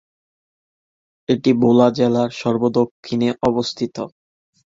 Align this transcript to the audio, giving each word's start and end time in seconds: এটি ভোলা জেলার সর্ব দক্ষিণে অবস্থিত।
এটি 1.29 1.51
ভোলা 1.61 1.87
জেলার 1.97 2.29
সর্ব 2.41 2.63
দক্ষিণে 2.77 3.29
অবস্থিত। 3.49 3.95